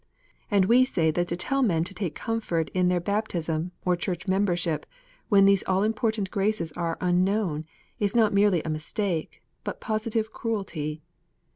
[0.49, 4.27] And we say that to tell men to take comfort in their baptism or Church
[4.27, 4.87] membership,
[5.29, 7.65] when these all important graces are unknown,
[7.99, 11.03] is not merely a mistake, but positive cruelty.